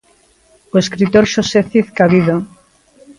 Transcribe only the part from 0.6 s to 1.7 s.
O escritor Xosé